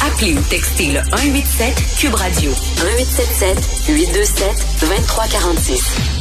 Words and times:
Appelez 0.00 0.34
ou 0.34 0.42
textez 0.48 0.92
le 0.92 1.00
187 1.10 1.74
Cube 1.98 2.14
Radio 2.14 2.50
1877 2.50 3.88
827 3.88 4.80
2346. 4.80 6.18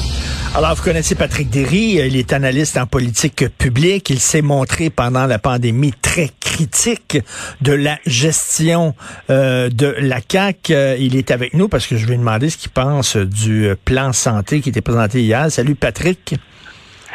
Alors, 0.56 0.74
vous 0.76 0.82
connaissez 0.82 1.14
Patrick 1.14 1.52
Derry, 1.52 2.00
il 2.04 2.16
est 2.16 2.34
analyste 2.34 2.78
en 2.78 2.88
politique 2.88 3.48
publique. 3.58 4.10
Il 4.10 4.20
s'est 4.20 4.42
montré 4.42 4.90
pendant 4.90 5.28
la 5.28 5.38
pandémie 5.38 5.94
très 6.02 6.32
critique 6.40 7.20
de 7.62 7.74
la 7.74 8.00
gestion 8.08 8.96
euh, 9.30 9.70
de 9.70 9.96
la 10.00 10.22
CAQ. 10.28 10.74
Euh, 10.74 10.96
il 11.00 11.16
est 11.16 11.30
avec 11.30 11.54
nous 11.54 11.68
parce 11.68 11.86
que 11.86 11.98
je 11.98 12.08
lui 12.08 12.16
ai 12.16 12.18
demandé 12.18 12.50
ce 12.50 12.58
qu'il 12.58 12.72
pense 12.72 13.16
du 13.16 13.70
plan 13.86 14.12
santé 14.12 14.62
qui 14.62 14.70
était 14.70 14.82
présenté 14.82 15.22
hier. 15.22 15.52
Salut 15.52 15.76
Patrick. 15.76 16.36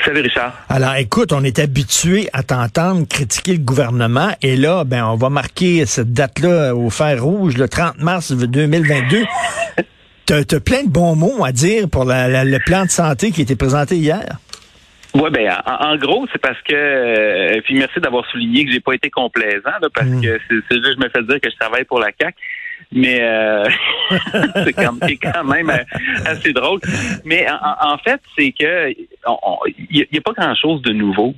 Salut 0.05 0.20
Richard. 0.20 0.53
Alors 0.69 0.95
écoute, 0.97 1.33
on 1.33 1.45
est 1.45 1.58
habitué 1.58 2.28
à 2.33 2.42
t'entendre 2.42 3.06
critiquer 3.06 3.53
le 3.53 3.58
gouvernement 3.58 4.31
et 4.42 4.56
là, 4.56 4.84
ben 4.84 5.05
on 5.05 5.17
va 5.17 5.28
marquer 5.28 5.86
cette 5.86 6.12
date-là 6.12 6.75
au 6.75 6.91
fer 6.91 7.22
rouge, 7.22 7.56
le 7.56 7.69
30 7.69 7.98
mars 8.00 8.33
2022. 8.33 9.25
T'as 10.27 10.39
as 10.39 10.61
plein 10.61 10.84
de 10.84 10.89
bons 10.89 11.14
mots 11.14 11.45
à 11.45 11.53
dire 11.53 11.89
pour 11.89 12.05
le 12.05 12.58
plan 12.64 12.84
de 12.84 12.91
santé 12.91 13.30
qui 13.30 13.41
a 13.41 13.45
été 13.45 13.56
présenté 13.56 13.97
hier. 13.97 14.39
Oui, 15.14 15.30
ben 15.30 15.47
en, 15.67 15.97
gros, 15.97 16.27
c'est 16.33 16.41
parce 16.41 16.61
que 16.62 16.75
euh, 16.75 17.61
puis 17.64 17.75
merci 17.75 18.00
d'avoir 18.00 18.25
souligné 18.30 18.64
que 18.64 18.73
j'ai 18.73 18.80
pas 18.80 18.95
été 18.95 19.11
complaisant 19.11 19.70
parce 19.95 20.06
mm. 20.06 20.23
que 20.23 20.41
c'est 20.48 20.75
là 20.75 20.89
que 20.89 20.95
je 20.95 20.98
me 20.98 21.11
fais 21.11 21.23
dire 21.23 21.41
que 21.41 21.50
je 21.50 21.56
travaille 21.56 21.84
pour 21.84 22.00
la 22.00 22.12
CAC. 22.12 22.34
Mais 22.93 23.21
euh, 23.23 23.65
c'est 24.65 24.73
quand, 24.75 25.45
même 25.45 25.71
euh, 25.71 25.85
assez 26.27 26.53
drôle. 26.53 26.81
Mais 27.25 27.47
en, 27.51 27.98
fait, 27.98 28.21
c'est 28.37 28.53
que 28.53 28.91
il 28.91 30.07
n'y 30.12 30.19
a, 30.19 30.21
pas 30.21 30.33
grand 30.33 30.55
chose 30.55 30.83
de 30.83 30.93
nouveau. 30.93 31.35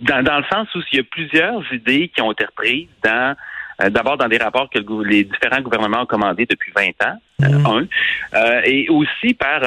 Dans, 0.00 0.22
dans 0.22 0.38
le 0.38 0.44
sens 0.52 0.72
où 0.74 0.80
il 0.92 0.98
y 0.98 1.00
a 1.00 1.04
plusieurs 1.04 1.62
idées 1.72 2.10
qui 2.14 2.22
ont 2.22 2.32
été 2.32 2.44
reprises 2.44 2.88
dans 3.02 3.34
euh, 3.82 3.90
d'abord 3.90 4.16
dans 4.16 4.26
des 4.26 4.38
rapports 4.38 4.68
que 4.70 4.78
les 5.04 5.24
différents 5.24 5.60
gouvernements 5.60 6.02
ont 6.02 6.06
commandés 6.06 6.46
depuis 6.46 6.72
20 6.74 6.88
ans, 7.06 7.16
euh, 7.42 7.48
mhm. 7.48 7.66
un, 7.66 7.86
euh, 8.34 8.60
et 8.64 8.88
aussi 8.88 9.34
par 9.34 9.60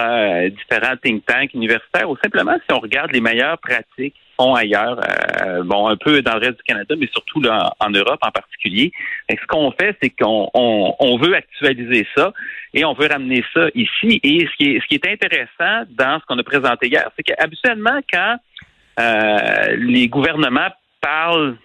différents 0.49 0.97
think 1.01 1.25
tanks 1.25 1.53
universitaires, 1.53 2.09
ou 2.09 2.17
simplement 2.21 2.55
si 2.55 2.73
on 2.73 2.79
regarde 2.79 3.11
les 3.11 3.21
meilleures 3.21 3.57
pratiques 3.59 4.15
ailleurs, 4.55 4.99
bon, 5.65 5.87
un 5.87 5.97
peu 5.97 6.21
dans 6.21 6.33
le 6.33 6.39
reste 6.39 6.57
du 6.57 6.63
Canada, 6.63 6.95
mais 6.97 7.09
surtout 7.13 7.41
en 7.43 7.89
Europe 7.89 8.19
en 8.21 8.31
particulier. 8.31 8.91
Ce 9.29 9.45
qu'on 9.47 9.71
fait, 9.71 9.95
c'est 10.01 10.09
qu'on 10.09 10.49
on, 10.53 11.17
veut 11.17 11.35
actualiser 11.35 12.07
ça 12.15 12.33
et 12.73 12.85
on 12.85 12.93
veut 12.93 13.07
ramener 13.07 13.43
ça 13.53 13.67
ici. 13.75 14.19
Et 14.23 14.47
ce 14.47 14.87
qui 14.87 14.95
est, 14.95 15.07
intéressant 15.07 15.87
dans 15.89 16.19
ce 16.19 16.25
qu'on 16.25 16.37
a 16.37 16.43
présenté 16.43 16.87
hier, 16.87 17.09
c'est 17.15 17.23
qu'habituellement, 17.23 17.99
quand 18.11 18.37
les 19.77 20.07
gouvernements 20.07 20.69
parlent 21.01 21.57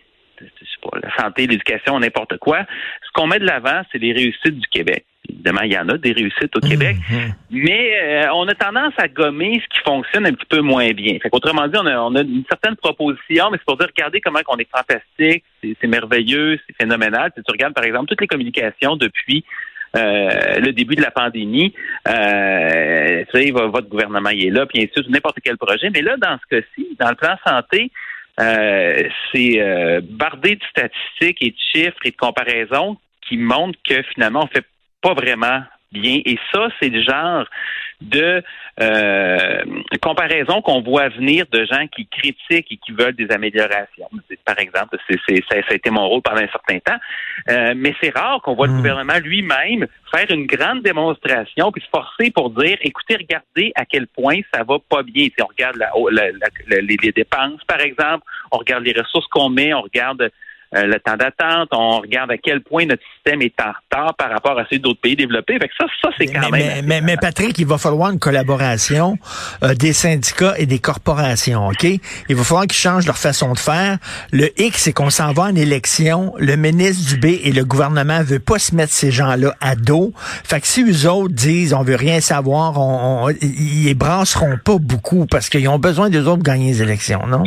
la 1.03 1.17
santé, 1.17 1.47
l'éducation, 1.47 1.99
n'importe 1.99 2.39
quoi. 2.39 2.61
Ce 3.07 3.13
qu'on 3.15 3.27
met 3.27 3.39
de 3.39 3.47
l'avant, 3.47 3.83
c'est 3.91 3.99
les 3.99 4.13
réussites 4.13 4.59
du 4.59 4.69
Québec. 4.69 5.05
Évidemment, 5.37 5.63
il 5.63 5.73
y 5.73 5.79
en 5.79 5.89
a 5.89 5.99
des 5.99 6.13
réussites 6.13 6.57
au 6.57 6.61
Québec, 6.61 6.97
mhm. 7.11 7.33
mais 7.51 7.93
euh, 8.03 8.27
on 8.35 8.49
a 8.49 8.55
tendance 8.55 8.95
à 8.97 9.07
gommer 9.07 9.63
ce 9.63 9.77
qui 9.77 9.85
fonctionne 9.85 10.27
un 10.27 10.33
petit 10.33 10.47
peu 10.49 10.61
moins 10.61 10.91
bien. 10.93 11.19
Fait 11.23 11.29
Autrement 11.33 11.69
dit, 11.69 11.77
on 11.79 12.15
a, 12.17 12.21
une 12.23 12.45
certaine 12.49 12.77
proposition, 12.77 13.51
mais 13.51 13.59
c'est 13.59 13.65
pour 13.67 13.77
dire, 13.77 13.89
regardez 13.95 14.21
comment 14.21 14.41
on 14.49 14.57
est 14.57 14.69
fantastique, 14.71 15.45
c'est 15.63 15.87
merveilleux, 15.87 16.59
c'est 16.67 16.77
phénoménal. 16.81 17.31
Si 17.37 17.43
tu 17.43 17.53
regardes, 17.53 17.75
par 17.75 17.85
exemple, 17.85 18.07
toutes 18.07 18.21
les 18.21 18.27
communications 18.27 18.97
depuis 18.97 19.45
euh, 19.97 20.59
le 20.59 20.73
début 20.73 20.97
de 20.97 21.03
la 21.03 21.11
pandémie, 21.11 21.75
euh, 22.09 23.25
tu 23.33 23.41
sais, 23.41 23.51
votre 23.51 23.89
gouvernement 23.89 24.31
il 24.31 24.47
est 24.47 24.51
là, 24.51 24.67
puis 24.67 24.83
ainsi 24.83 25.09
n'importe 25.11 25.39
quel 25.45 25.57
projet. 25.59 25.91
Mais 25.91 26.03
là, 26.03 26.17
dans 26.17 26.39
ce 26.39 26.57
cas-ci, 26.57 26.97
dans 26.99 27.11
le 27.11 27.15
plan 27.15 27.37
santé, 27.47 27.91
euh, 28.39 29.09
c'est 29.33 29.61
euh, 29.61 30.01
bardé 30.03 30.57
de 30.57 30.65
statistiques 30.71 31.39
et 31.41 31.51
de 31.51 31.57
chiffres 31.73 32.05
et 32.05 32.11
de 32.11 32.17
comparaisons 32.17 32.99
qui 33.27 33.39
montrent 33.39 33.79
que 33.89 34.03
finalement 34.15 34.45
on 34.45 34.47
fait 34.47 34.65
pas 35.07 35.15
vraiment 35.15 35.63
bien. 35.93 36.21
Et 36.25 36.37
ça, 36.53 36.69
c'est 36.81 36.89
le 36.89 37.01
genre 37.03 37.47
de 38.01 38.43
euh, 38.81 39.65
comparaison 40.03 40.61
qu'on 40.61 40.83
voit 40.83 41.09
venir 41.09 41.47
de 41.51 41.65
gens 41.65 41.87
qui 41.87 42.07
critiquent 42.07 42.71
et 42.71 42.77
qui 42.77 42.93
veulent 42.93 43.15
des 43.15 43.31
améliorations. 43.31 44.09
Par 44.45 44.59
exemple, 44.59 44.99
c'est, 45.09 45.19
ça, 45.49 45.57
a 45.57 45.75
été 45.75 45.91
mon 45.91 46.07
rôle 46.09 46.23
pendant 46.23 46.43
un 46.43 46.49
certain 46.49 46.79
temps. 46.81 46.99
Euh, 47.49 47.73
mais 47.77 47.95
c'est 48.03 48.15
rare 48.15 48.43
qu'on 48.43 48.55
voit 48.55 48.67
le 48.67 48.75
hmm. 48.75 48.79
gouvernement 48.79 49.19
lui-même 49.23 49.87
faire 50.11 50.27
une 50.31 50.47
grande 50.47 50.83
démonstration 50.83 51.71
puis 51.71 51.83
se 51.83 51.89
forcer 51.89 52.31
pour 52.33 52.51
dire, 52.51 52.77
écoutez, 52.81 53.17
regardez 53.17 53.73
à 53.77 53.87
quel 53.87 54.09
point 54.09 54.41
ça 54.53 54.65
va 54.65 54.79
pas 54.91 55.03
bien. 55.05 55.27
Si 55.27 55.43
on 55.43 55.47
regarde 55.47 55.79
les 56.69 57.13
dépenses, 57.13 57.63
par 57.67 57.81
exemple, 57.81 58.25
on 58.51 58.59
regarde 58.59 58.85
les 58.85 58.93
ressources 58.93 59.29
qu'on 59.29 59.49
met, 59.49 59.73
on 59.73 59.83
regarde 59.83 60.31
euh, 60.75 60.83
le 60.83 60.99
temps 60.99 61.17
d'attente, 61.17 61.69
on 61.73 62.01
regarde 62.01 62.31
à 62.31 62.39
quel 62.39 62.61
point 62.61 62.87
notre 62.87 63.03
système 63.15 63.41
est 63.43 63.55
en 63.61 63.71
retard 63.71 64.15
par 64.17 64.31
rapport 64.31 64.59
à 64.59 64.65
ceux 64.71 64.79
d'autres 64.79 65.01
pays 65.01 65.17
développés. 65.17 65.59
Fait 65.59 65.71
ça, 65.79 65.87
ça 66.03 66.09
c'est 66.19 66.27
quand 66.27 66.51
même. 66.51 66.85
Mais, 66.85 67.01
mais, 67.01 67.17
Patrick, 67.17 67.57
il 67.59 67.67
va 67.67 67.79
falloir 67.79 68.11
une 68.11 68.19
collaboration 68.19 69.17
euh, 69.63 69.75
des 69.75 69.93
syndicats 69.93 70.55
et 70.59 70.67
des 70.67 70.79
corporations, 70.79 71.69
OK? 71.69 71.85
Il 71.85 72.37
va 72.37 72.45
falloir 72.45 72.67
qu'ils 72.67 72.75
changent 72.75 73.07
leur 73.07 73.19
façon 73.19 73.53
de 73.53 73.59
faire. 73.59 73.99
Le 74.33 74.49
X, 74.61 74.83
c'est 74.83 74.93
qu'on 74.93 75.11
s'en 75.11 75.33
va 75.33 75.45
en 75.45 75.55
élection. 75.55 76.35
Le 76.39 76.57
ministre 76.57 77.15
du 77.15 77.21
B 77.21 77.39
et 77.43 77.53
le 77.53 77.65
gouvernement 77.65 78.23
veut 78.23 78.41
pas 78.41 78.59
se 78.59 78.75
mettre 78.75 78.93
ces 78.93 79.11
gens-là 79.11 79.55
à 79.61 79.77
dos. 79.77 80.13
Fait 80.17 80.61
que 80.61 80.67
si 80.67 80.83
eux 80.83 81.09
autres 81.09 81.35
disent 81.35 81.75
on 81.75 81.83
veut 81.83 81.97
rien 81.97 82.21
savoir, 82.21 82.79
on, 82.79 83.27
on 83.27 83.31
ils 83.31 83.95
brasseront 83.95 84.59
pas 84.65 84.79
beaucoup 84.79 85.27
parce 85.27 85.49
qu'ils 85.49 85.69
ont 85.69 85.79
besoin 85.79 86.11
des 86.11 86.21
autres 86.21 86.37
pour 86.37 86.43
gagner 86.43 86.73
les 86.73 86.83
élections, 86.83 87.27
non? 87.27 87.45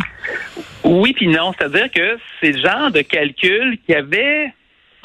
Oui, 0.89 1.13
puis 1.13 1.27
non. 1.27 1.53
C'est-à-dire 1.57 1.91
que 1.91 2.17
c'est 2.39 2.51
le 2.51 2.61
genre 2.61 2.91
de 2.91 3.01
calcul 3.01 3.77
qui 3.85 3.93
avait. 3.93 4.53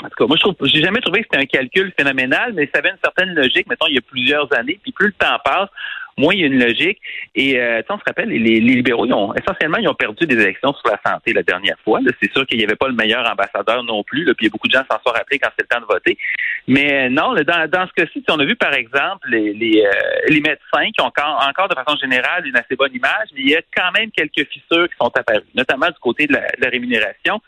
En 0.02 0.08
tout 0.08 0.16
cas, 0.18 0.26
moi, 0.26 0.36
je 0.36 0.42
trouve, 0.42 0.56
j'ai 0.62 0.82
jamais 0.82 1.00
trouvé 1.00 1.20
que 1.20 1.28
c'était 1.30 1.42
un 1.42 1.46
calcul 1.46 1.92
phénoménal, 1.96 2.52
mais 2.54 2.68
ça 2.72 2.80
avait 2.80 2.90
une 2.90 2.98
certaine 3.02 3.34
logique, 3.34 3.66
mettons, 3.68 3.86
il 3.88 3.94
y 3.94 3.98
a 3.98 4.02
plusieurs 4.02 4.52
années, 4.52 4.78
puis 4.82 4.92
plus 4.92 5.06
le 5.06 5.12
temps 5.12 5.38
passe, 5.44 5.68
moins 6.16 6.34
il 6.34 6.40
y 6.40 6.44
a 6.44 6.46
une 6.46 6.58
logique. 6.58 7.00
Et 7.34 7.58
euh, 7.60 7.82
on 7.88 7.98
se 7.98 8.04
rappelle, 8.06 8.28
les, 8.28 8.38
les, 8.38 8.60
libéraux, 8.60 9.06
ils 9.06 9.12
ont, 9.12 9.34
essentiellement, 9.34 9.78
ils 9.78 9.88
ont 9.88 9.94
perdu 9.94 10.26
des 10.26 10.34
élections 10.34 10.72
sur 10.74 10.90
la 10.90 11.00
santé 11.04 11.32
la 11.32 11.42
dernière 11.42 11.76
fois. 11.84 12.00
C'est 12.22 12.32
sûr 12.32 12.46
qu'il 12.46 12.58
n'y 12.58 12.64
avait 12.64 12.76
pas 12.76 12.88
le 12.88 12.94
meilleur 12.94 13.30
ambassadeur 13.30 13.82
non 13.84 14.02
plus. 14.02 14.24
Là, 14.24 14.34
puis 14.34 14.46
il 14.46 14.48
y 14.48 14.50
a 14.50 14.52
beaucoup 14.52 14.68
de 14.68 14.72
gens 14.72 14.84
s'en 14.90 14.98
sont 15.04 15.12
rappelés 15.12 15.38
quand 15.38 15.50
c'était 15.58 15.74
le 15.74 15.80
temps 15.80 15.86
de 15.86 15.92
voter. 15.92 16.18
Mais 16.66 17.06
euh, 17.06 17.08
non, 17.08 17.34
dans, 17.34 17.70
dans 17.70 17.86
ce 17.86 17.92
cas-ci, 17.92 18.22
on 18.28 18.38
a 18.38 18.44
vu 18.44 18.56
par 18.56 18.74
exemple 18.74 19.28
les, 19.30 19.52
les, 19.52 19.84
euh, 19.84 19.90
les 20.28 20.40
médecins 20.40 20.90
qui 20.92 21.00
ont 21.00 21.06
encore, 21.06 21.46
encore 21.48 21.68
de 21.68 21.74
façon 21.74 21.96
générale 21.96 22.46
une 22.46 22.56
assez 22.56 22.76
bonne 22.76 22.94
image, 22.94 23.28
mais 23.34 23.40
il 23.40 23.50
y 23.50 23.56
a 23.56 23.62
quand 23.76 23.90
même 23.98 24.10
quelques 24.10 24.48
fissures 24.48 24.88
qui 24.88 24.96
sont 25.00 25.10
apparues, 25.16 25.44
notamment 25.54 25.86
du 25.86 25.98
côté 26.00 26.26
de 26.26 26.34
la 26.34 26.68
rémunération. 26.68 27.40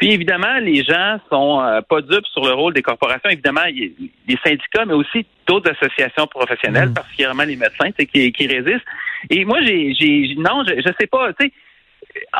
Puis 0.00 0.12
évidemment, 0.12 0.58
les 0.62 0.82
gens 0.82 1.18
sont 1.30 1.60
euh, 1.60 1.82
pas 1.82 2.00
dupes 2.00 2.26
sur 2.32 2.42
le 2.42 2.54
rôle 2.54 2.72
des 2.72 2.80
corporations. 2.80 3.28
Évidemment, 3.28 3.66
il 3.68 3.78
y 3.78 3.84
a 3.84 3.90
les 4.28 4.38
syndicats, 4.42 4.86
mais 4.86 4.94
aussi 4.94 5.26
d'autres 5.46 5.72
associations 5.72 6.26
professionnelles, 6.26 6.88
mmh. 6.88 6.94
particulièrement 6.94 7.42
les 7.42 7.56
médecins, 7.56 7.90
qui, 7.92 8.32
qui 8.32 8.46
résistent. 8.46 8.86
Et 9.28 9.44
moi, 9.44 9.58
j'ai, 9.62 9.92
j'ai 9.92 10.34
non, 10.38 10.64
je, 10.66 10.76
je 10.76 10.90
sais 10.98 11.06
pas. 11.06 11.34
Tu 11.34 11.44
sais, 11.44 11.52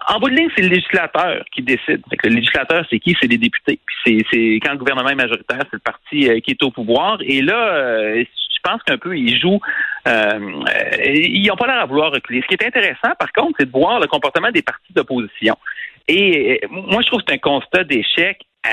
en 0.08 0.18
bout 0.18 0.30
de 0.30 0.36
ligne, 0.36 0.48
c'est 0.56 0.62
le 0.62 0.68
législateur 0.68 1.44
qui 1.52 1.60
décide. 1.60 2.00
le 2.24 2.30
législateur, 2.30 2.82
c'est 2.88 2.98
qui? 2.98 3.14
C'est 3.20 3.28
les 3.28 3.36
députés. 3.36 3.78
Puis 3.84 4.24
c'est, 4.32 4.54
quand 4.60 4.72
le 4.72 4.78
gouvernement 4.78 5.10
est 5.10 5.14
majoritaire, 5.14 5.60
c'est 5.64 5.74
le 5.74 5.80
parti 5.80 6.30
euh, 6.30 6.40
qui 6.40 6.52
est 6.52 6.62
au 6.62 6.70
pouvoir. 6.70 7.18
Et 7.20 7.42
là, 7.42 7.74
euh, 7.74 8.24
je 8.64 8.70
pense 8.70 8.82
qu'un 8.82 8.98
peu, 8.98 9.16
ils 9.16 9.38
jouent. 9.40 9.60
ils 10.06 11.46
n'ont 11.48 11.56
pas 11.56 11.66
l'air 11.66 11.80
à 11.80 11.86
vouloir 11.86 12.12
reculer. 12.12 12.42
Ce 12.42 12.46
qui 12.46 12.54
est 12.54 12.66
intéressant, 12.66 13.14
par 13.18 13.32
contre, 13.32 13.56
c'est 13.58 13.66
de 13.66 13.72
voir 13.72 14.00
le 14.00 14.06
comportement 14.06 14.50
des 14.50 14.62
partis 14.62 14.92
d'opposition. 14.92 15.56
Et 16.08 16.60
euh, 16.62 16.68
moi, 16.70 17.02
je 17.02 17.06
trouve 17.06 17.20
que 17.20 17.26
c'est 17.28 17.34
un 17.34 17.38
constat 17.38 17.84
d'échec 17.84 18.40
euh, 18.66 18.70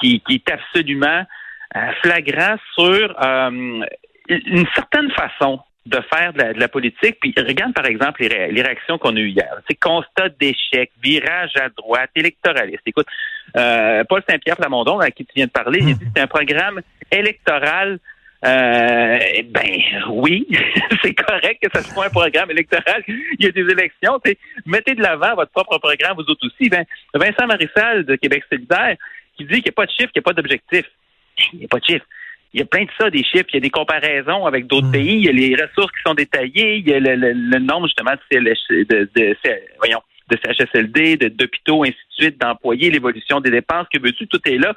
qui, 0.00 0.22
est 0.28 0.50
absolument 0.50 1.24
euh, 1.76 1.80
flagrant 2.02 2.56
sur 2.74 3.16
une 4.28 4.66
certaine 4.74 5.10
façon 5.12 5.60
de 5.86 6.00
faire 6.12 6.32
de 6.32 6.58
la, 6.58 6.68
politique. 6.68 7.18
Puis 7.20 7.34
regarde 7.36 7.74
par 7.74 7.86
exemple 7.86 8.22
les, 8.22 8.62
réactions 8.62 8.98
qu'on 8.98 9.16
a 9.16 9.20
eues 9.20 9.28
hier. 9.28 9.60
C'est 9.68 9.78
constat 9.78 10.30
d'échec, 10.40 10.90
virage 11.02 11.52
à 11.56 11.68
droite, 11.68 12.10
électoraliste. 12.16 12.82
Écoute, 12.86 13.06
euh, 13.56 14.02
Paul 14.08 14.22
Saint-Pierre 14.28 14.56
Plamondon, 14.56 14.98
à 14.98 15.10
qui 15.10 15.26
tu 15.26 15.32
viens 15.36 15.46
de 15.46 15.50
parler, 15.50 15.80
il 15.82 15.90
a 15.90 15.92
dit 15.92 15.98
que 15.98 16.10
c'est 16.16 16.22
un 16.22 16.26
programme 16.26 16.80
électoral. 17.10 17.98
Euh, 18.44 19.18
ben 19.46 19.80
oui, 20.10 20.46
c'est 21.02 21.14
correct 21.14 21.62
que 21.62 21.70
ça 21.72 21.82
soit 21.82 22.06
un 22.06 22.10
programme 22.10 22.50
électoral. 22.50 23.02
Il 23.06 23.44
y 23.44 23.46
a 23.46 23.50
des 23.50 23.62
élections. 23.62 24.20
Mettez 24.66 24.94
de 24.94 25.02
l'avant 25.02 25.34
votre 25.34 25.52
propre 25.52 25.78
programme, 25.78 26.16
vous 26.16 26.30
autres 26.30 26.46
aussi. 26.46 26.68
Ben, 26.68 26.84
Vincent 27.14 27.46
Marissal 27.46 28.04
de 28.04 28.16
Québec 28.16 28.44
solidaire 28.50 28.96
qui 29.36 29.44
dit 29.44 29.54
qu'il 29.54 29.64
n'y 29.64 29.70
a 29.70 29.72
pas 29.72 29.86
de 29.86 29.90
chiffre, 29.90 30.12
qu'il 30.12 30.20
n'y 30.20 30.24
a 30.24 30.28
pas 30.30 30.34
d'objectif. 30.34 30.84
Il 31.52 31.60
n'y 31.60 31.64
a 31.64 31.68
pas 31.68 31.78
de 31.78 31.84
chiffre 31.84 32.06
il 32.54 32.60
y 32.60 32.62
a 32.62 32.66
plein 32.66 32.84
de 32.84 32.90
ça, 32.98 33.10
des 33.10 33.24
chiffres, 33.24 33.46
il 33.52 33.54
y 33.54 33.56
a 33.56 33.60
des 33.60 33.70
comparaisons 33.70 34.46
avec 34.46 34.68
d'autres 34.68 34.86
mm. 34.86 34.92
pays, 34.92 35.16
il 35.16 35.24
y 35.24 35.28
a 35.28 35.32
les 35.32 35.56
ressources 35.56 35.90
qui 35.90 36.02
sont 36.06 36.14
détaillées, 36.14 36.76
il 36.76 36.88
y 36.88 36.94
a 36.94 37.00
le, 37.00 37.58
nombre 37.58 37.88
justement 37.88 38.12
de, 38.12 38.38
de, 38.38 39.10
de, 39.12 39.36
voyons, 39.78 40.00
de 40.30 40.38
CHSLD, 40.42 41.16
d'hôpitaux, 41.16 41.82
ainsi 41.82 41.92
de 41.92 42.24
suite, 42.24 42.40
d'employés, 42.40 42.90
l'évolution 42.90 43.40
des 43.40 43.50
dépenses, 43.50 43.88
que 43.92 44.00
veux-tu, 44.00 44.28
tout 44.28 44.40
est 44.46 44.58
là. 44.58 44.72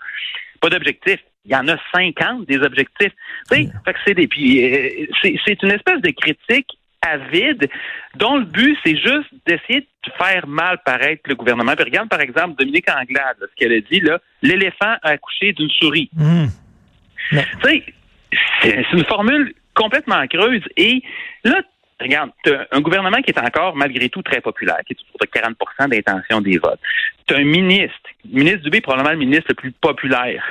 Pas 0.59 0.69
d'objectif. 0.69 1.19
Il 1.45 1.51
y 1.51 1.55
en 1.55 1.67
a 1.67 1.77
50 1.93 2.45
des 2.45 2.57
objectifs. 2.57 3.13
C'est 3.49 4.13
des 4.13 4.27
euh, 4.27 5.27
c'est 5.45 5.63
une 5.63 5.71
espèce 5.71 6.01
de 6.01 6.11
critique 6.11 6.77
avide 7.01 7.69
dont 8.15 8.37
le 8.37 8.45
but 8.45 8.77
c'est 8.83 8.97
juste 8.97 9.29
d'essayer 9.45 9.81
de 9.81 10.11
faire 10.17 10.45
mal 10.47 10.79
paraître 10.83 11.21
le 11.25 11.35
gouvernement. 11.35 11.73
Puis 11.75 11.85
regarde 11.85 12.09
par 12.09 12.21
exemple 12.21 12.55
Dominique 12.57 12.89
Anglade, 12.89 13.37
ce 13.39 13.55
qu'elle 13.55 13.71
a 13.71 13.79
dit 13.79 14.01
là, 14.01 14.19
l'éléphant 14.41 14.95
a 15.03 15.09
accouché 15.09 15.53
d'une 15.53 15.69
souris. 15.69 16.09
Mm. 16.13 16.47
Sais, 17.63 17.83
c'est 18.61 18.85
une 18.93 19.05
formule 19.05 19.53
complètement 19.73 20.25
creuse. 20.27 20.63
Et 20.75 21.01
là, 21.43 21.61
regarde, 22.05 22.31
tu 22.43 22.53
as 22.53 22.67
un 22.71 22.81
gouvernement 22.81 23.21
qui 23.21 23.31
est 23.31 23.39
encore, 23.39 23.75
malgré 23.75 24.09
tout, 24.09 24.21
très 24.21 24.41
populaire, 24.41 24.79
qui 24.85 24.93
est 24.93 24.97
autour 25.01 25.19
de 25.21 25.25
40 25.25 25.89
d'intention 25.89 26.41
des 26.41 26.57
votes. 26.57 26.79
Tu 27.25 27.33
as 27.33 27.37
un 27.37 27.43
ministre, 27.43 27.95
le 28.31 28.39
ministre 28.39 28.61
Dubé, 28.63 28.81
probablement 28.81 29.11
le 29.11 29.19
ministre 29.19 29.47
le 29.49 29.55
plus 29.55 29.71
populaire 29.71 30.43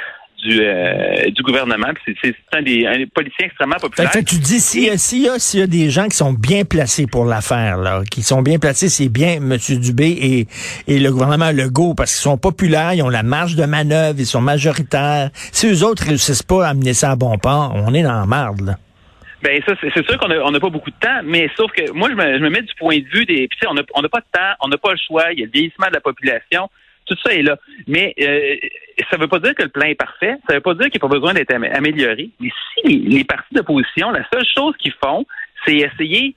du, 0.43 0.61
euh, 0.61 1.31
du 1.31 1.43
gouvernement. 1.43 1.89
C'est 2.05 2.35
un 2.53 2.63
des 2.63 2.87
un 2.87 3.05
politicien 3.15 3.47
extrêmement 3.47 3.77
populaire. 3.77 4.13
Fait, 4.13 4.23
tu 4.23 4.37
dis 4.37 4.61
s'il 4.61 4.83
y, 4.83 5.57
y, 5.57 5.61
a 5.61 5.67
des 5.67 5.91
gens 5.91 6.09
qui 6.09 6.17
sont 6.17 6.33
bien 6.33 6.65
placés 6.65 7.07
pour 7.07 7.25
l'affaire, 7.25 7.79
là, 7.79 8.03
qui 8.11 8.23
sont 8.23 8.43
bien 8.43 8.59
placés, 8.59 8.89
c'est 8.89 9.09
bien 9.09 9.37
M. 9.37 9.57
Dubé 9.81 10.09
et, 10.09 10.47
et 10.87 10.99
le 10.99 11.11
gouvernement 11.11 11.51
Legault, 11.53 11.95
parce 11.95 12.13
qu'ils 12.13 12.23
sont 12.23 12.39
populaires, 12.39 12.95
ils 12.95 13.03
ont 13.03 13.09
la 13.09 13.23
marge 13.23 13.57
de 13.57 13.65
manœuvre, 13.65 14.19
ils 14.19 14.27
sont 14.27 14.41
majoritaires. 14.41 15.31
Si 15.53 15.67
eux 15.67 15.85
autres 15.85 16.05
réussissent 16.05 16.43
pas 16.43 16.67
à 16.67 16.71
amener 16.71 16.95
ça 16.95 17.13
à 17.13 17.17
bon 17.17 17.37
port, 17.39 17.73
on 17.75 17.95
est 17.95 18.03
dans 18.03 18.21
la 18.21 18.27
marde, 18.27 18.61
là. 18.61 18.77
Ben 19.43 19.63
ça, 19.67 19.75
c'est 19.81 20.07
sûr 20.07 20.19
qu'on 20.19 20.29
n'a 20.29 20.43
on 20.43 20.53
pas 20.53 20.71
beaucoup 20.71 20.91
de 20.91 20.99
temps, 20.99 21.21
mais 21.25 21.51
sauf 21.57 21.71
que 21.73 21.93
moi, 21.93 22.09
je 22.11 22.15
me, 22.15 22.39
je 22.39 22.43
me 22.43 22.49
mets 22.49 22.63
du 22.63 22.75
point 22.75 22.99
de 22.99 23.05
vue 23.05 23.27
des. 23.27 23.49
Puis 23.49 23.61
on 23.69 23.75
n'a 23.75 23.83
on 23.95 24.03
a 24.03 24.09
pas 24.09 24.21
de 24.21 24.27
temps, 24.33 24.55
on 24.61 24.69
n'a 24.69 24.79
pas 24.79 24.93
le 24.93 24.99
choix, 24.99 25.33
il 25.33 25.41
y 25.41 25.43
a 25.43 25.47
le 25.47 25.53
vieillissement 25.53 25.89
de 25.89 25.95
la 25.95 26.01
population 26.01 26.69
tout 27.07 27.17
ça 27.25 27.33
est 27.33 27.43
là. 27.43 27.57
Mais 27.87 28.15
euh, 28.21 28.57
ça 29.11 29.17
ne 29.17 29.23
veut 29.23 29.29
pas 29.29 29.39
dire 29.39 29.55
que 29.55 29.63
le 29.63 29.69
plan 29.69 29.87
est 29.87 29.95
parfait. 29.95 30.37
Ça 30.47 30.53
ne 30.53 30.55
veut 30.55 30.61
pas 30.61 30.75
dire 30.75 30.91
qu'il 30.91 31.01
n'y 31.01 31.07
a 31.07 31.09
pas 31.09 31.15
besoin 31.15 31.35
d'être 31.35 31.53
amélioré. 31.53 32.31
Mais 32.41 32.51
si 32.75 32.99
les, 32.99 33.25
partis 33.25 33.55
d'opposition, 33.55 34.11
la 34.11 34.27
seule 34.33 34.45
chose 34.45 34.75
qu'ils 34.79 34.95
font, 35.03 35.25
c'est 35.65 35.77
essayer 35.77 36.35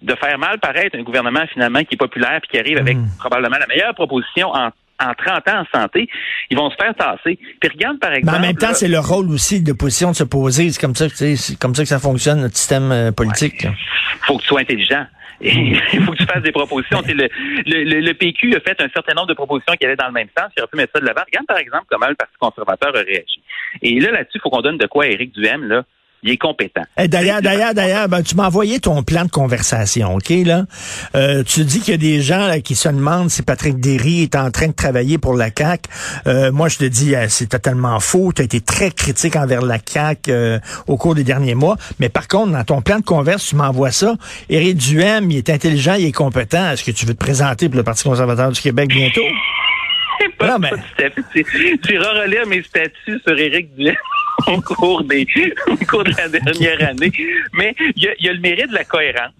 de 0.00 0.14
faire 0.14 0.38
mal 0.38 0.58
paraître 0.58 0.96
un 0.98 1.02
gouvernement 1.02 1.46
finalement 1.52 1.84
qui 1.84 1.94
est 1.94 1.98
populaire 1.98 2.40
et 2.42 2.46
qui 2.46 2.58
arrive 2.58 2.78
avec 2.78 2.96
hmm. 2.96 3.06
probablement 3.18 3.58
la 3.58 3.66
meilleure 3.66 3.94
proposition 3.94 4.48
en 4.48 4.70
en 5.02 5.14
30 5.14 5.48
ans 5.48 5.62
en 5.62 5.78
santé, 5.78 6.08
ils 6.50 6.56
vont 6.56 6.70
se 6.70 6.76
faire 6.76 6.94
tasser. 6.94 7.38
Puis 7.60 7.70
regarde, 7.70 7.98
par 7.98 8.12
exemple... 8.12 8.32
Mais 8.32 8.38
en 8.38 8.48
même 8.48 8.56
temps, 8.56 8.74
c'est 8.74 8.88
le 8.88 8.98
rôle 8.98 9.30
aussi 9.30 9.62
de 9.62 9.70
l'opposition 9.70 10.10
de 10.10 10.16
se 10.16 10.24
poser. 10.24 10.70
C'est 10.70 10.80
comme 10.80 10.94
ça, 10.94 11.08
c'est 11.08 11.58
comme 11.58 11.74
ça 11.74 11.82
que 11.82 11.88
ça 11.88 11.98
fonctionne, 11.98 12.40
notre 12.40 12.56
système 12.56 12.92
euh, 12.92 13.12
politique. 13.12 13.64
Il 13.64 14.26
faut 14.26 14.36
que 14.36 14.42
tu 14.42 14.48
sois 14.48 14.60
intelligent. 14.60 15.06
il 15.42 16.04
faut 16.04 16.12
que 16.12 16.18
tu 16.18 16.26
fasses 16.26 16.42
des 16.42 16.52
propositions. 16.52 17.02
Le, 17.04 17.28
le, 17.66 18.00
le, 18.00 18.14
PQ 18.14 18.54
a 18.54 18.60
fait 18.60 18.80
un 18.80 18.88
certain 18.94 19.14
nombre 19.14 19.26
de 19.26 19.34
propositions 19.34 19.74
qui 19.74 19.84
allaient 19.84 19.96
dans 19.96 20.06
le 20.06 20.12
même 20.12 20.28
sens. 20.38 20.52
Il 20.56 20.60
aurait 20.60 20.70
pu 20.70 20.76
mettre 20.76 20.92
ça 20.94 21.00
de 21.00 21.06
l'avant. 21.06 21.22
Regarde, 21.26 21.46
par 21.46 21.58
exemple, 21.58 21.84
comment 21.90 22.06
le 22.06 22.14
Parti 22.14 22.34
conservateur 22.38 22.94
a 22.94 23.00
réagi. 23.00 23.42
Et 23.82 23.98
là, 23.98 24.12
là-dessus, 24.12 24.36
il 24.36 24.40
faut 24.40 24.50
qu'on 24.50 24.62
donne 24.62 24.78
de 24.78 24.86
quoi 24.86 25.04
à 25.04 25.08
Éric 25.08 25.32
Duhem, 25.32 25.64
là 25.64 25.82
il 26.22 26.30
est 26.30 26.36
compétent. 26.36 26.82
Eh, 26.98 27.08
d'ailleurs, 27.08 27.42
d'ailleurs, 27.42 27.74
d'ailleurs, 27.74 28.08
ben, 28.08 28.22
tu 28.22 28.36
m'as 28.36 28.46
envoyé 28.46 28.78
ton 28.78 29.02
plan 29.02 29.24
de 29.24 29.30
conversation, 29.30 30.14
OK, 30.14 30.30
là? 30.44 30.66
Euh, 31.16 31.42
tu 31.42 31.64
dis 31.64 31.80
qu'il 31.80 31.92
y 31.92 31.94
a 31.94 31.98
des 31.98 32.22
gens 32.22 32.48
qui 32.62 32.76
se 32.76 32.88
demandent 32.88 33.28
si 33.28 33.42
Patrick 33.42 33.80
Derry 33.80 34.22
est 34.22 34.36
en 34.36 34.50
train 34.52 34.68
de 34.68 34.72
travailler 34.72 35.18
pour 35.18 35.34
la 35.34 35.50
CAQ. 35.56 35.90
Euh, 36.28 36.52
moi, 36.52 36.68
je 36.68 36.78
te 36.78 36.84
dis, 36.84 37.16
euh, 37.16 37.26
c'est 37.28 37.48
totalement 37.48 37.98
faux. 37.98 38.32
Tu 38.32 38.42
as 38.42 38.44
été 38.44 38.60
très 38.60 38.92
critique 38.92 39.34
envers 39.34 39.62
la 39.62 39.78
CAQ 39.84 40.60
au 40.86 40.96
cours 40.96 41.16
des 41.16 41.24
derniers 41.24 41.56
mois. 41.56 41.76
Mais 41.98 42.08
par 42.08 42.28
contre, 42.28 42.52
dans 42.52 42.64
ton 42.64 42.82
plan 42.82 42.98
de 43.00 43.04
conversation, 43.04 43.56
tu 43.56 43.56
m'envoies 43.56 43.90
ça. 43.90 44.14
Éric 44.48 44.76
Duhem, 44.76 45.30
il 45.30 45.38
est 45.38 45.50
intelligent, 45.50 45.94
il 45.94 46.06
est 46.06 46.12
compétent. 46.12 46.70
Est-ce 46.70 46.84
que 46.84 46.90
tu 46.90 47.06
veux 47.06 47.14
te 47.14 47.18
présenter 47.18 47.68
pour 47.68 47.76
le 47.76 47.82
Parti 47.82 48.04
conservateur 48.04 48.52
du 48.52 48.60
Québec 48.60 48.88
bientôt? 48.90 49.22
non, 50.42 50.58
mais... 50.60 50.70
tu, 51.32 51.44
tu 51.82 51.98
mes 52.46 52.62
statuts 52.62 53.20
sur 53.26 53.38
Éric 53.38 53.74
Duhem. 53.74 53.96
au 54.46 54.60
cours 54.60 55.02
des 55.04 55.26
au 55.68 55.76
cours 55.86 56.04
de 56.04 56.12
la 56.16 56.28
dernière 56.28 56.90
année. 56.90 57.12
Mais 57.52 57.74
il 57.96 58.02
y 58.20 58.28
a, 58.28 58.32
le 58.32 58.40
mérite 58.40 58.68
de 58.68 58.74
la 58.74 58.84
cohérence. 58.84 59.32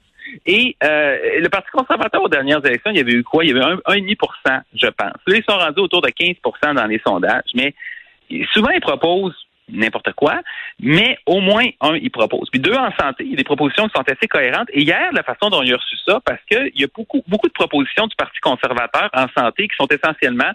Et 0.46 0.76
euh, 0.82 1.40
le 1.40 1.48
Parti 1.48 1.68
conservateur 1.72 2.22
aux 2.22 2.28
dernières 2.28 2.64
élections, 2.64 2.90
il 2.90 2.96
y 2.96 3.00
avait 3.00 3.12
eu 3.12 3.22
quoi? 3.22 3.44
Il 3.44 3.50
y 3.50 3.52
avait 3.52 3.64
un 3.64 3.76
1,5% 3.76 4.62
je 4.74 4.86
pense. 4.86 5.12
Là, 5.26 5.36
ils 5.36 5.44
sont 5.48 5.58
rendus 5.58 5.80
autour 5.80 6.00
de 6.00 6.08
15% 6.08 6.74
dans 6.74 6.86
les 6.86 7.00
sondages, 7.06 7.50
mais 7.54 7.74
souvent, 8.52 8.70
ils 8.70 8.80
proposent 8.80 9.36
n'importe 9.68 10.12
quoi, 10.12 10.40
mais 10.80 11.18
au 11.26 11.40
moins, 11.40 11.66
un, 11.80 11.96
ils 11.96 12.10
proposent. 12.10 12.50
Puis 12.50 12.60
deux, 12.60 12.74
en 12.74 12.92
santé, 12.98 13.24
il 13.24 13.30
y 13.30 13.34
a 13.34 13.36
des 13.36 13.44
propositions 13.44 13.88
qui 13.88 13.94
sont 13.94 14.04
assez 14.06 14.28
cohérentes. 14.28 14.68
Et 14.72 14.82
hier, 14.82 15.10
la 15.12 15.22
façon 15.22 15.50
dont 15.50 15.62
il 15.62 15.72
a 15.72 15.76
reçu 15.76 15.96
ça, 16.06 16.20
parce 16.24 16.40
qu'il 16.50 16.72
y 16.74 16.84
a 16.84 16.88
beaucoup, 16.94 17.22
beaucoup 17.28 17.48
de 17.48 17.52
propositions 17.52 18.06
du 18.06 18.16
Parti 18.16 18.38
conservateur 18.40 19.08
en 19.14 19.26
santé 19.36 19.68
qui 19.68 19.76
sont 19.76 19.88
essentiellement 19.88 20.52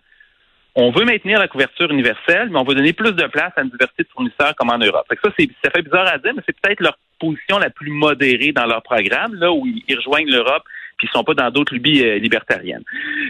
on 0.80 0.92
veut 0.92 1.06
maintenir 1.06 1.40
la 1.40 1.48
couverture 1.48 1.92
universelle, 1.92 2.50
mais 2.52 2.60
on 2.60 2.64
veut 2.64 2.76
donner 2.76 2.94
plus 2.94 3.12
de 3.12 3.26
place 3.26 3.52
à 3.56 3.64
une 3.64 3.70
diversité 3.70 4.04
de 4.04 4.10
fournisseurs 4.14 4.56
comme 4.56 4.70
en 4.70 4.78
Europe. 4.78 5.08
ça, 5.10 5.30
c'est, 5.38 5.50
ça 5.64 5.72
fait 5.72 5.82
bizarre 5.82 6.08
à 6.08 6.20
dire, 6.20 6.34
mais 6.36 6.44
c'est 6.46 6.56
peut-être 6.62 6.82
leur 6.82 6.98
position 7.20 7.58
la 7.58 7.72
plus 7.72 7.90
modérée 7.90 8.52
dans 8.52 8.68
leur 8.68 8.84
programme, 8.84 9.34
là 9.34 9.52
où 9.52 9.66
ils 9.66 9.96
rejoignent 9.96 10.30
l'Eupe 10.30 10.64
puis 10.98 11.08
ils 11.08 11.16
sont 11.16 11.24
pas 11.24 11.34
dans 11.34 11.52
d'autres 11.52 11.74
lubies 11.74 12.04
euh, 12.04 12.18
libertariennes. 12.18 12.84